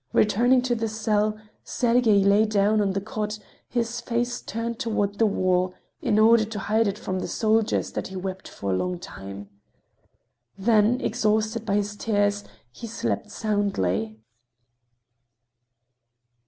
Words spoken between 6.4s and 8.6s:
to hide it from the soldiers, and he wept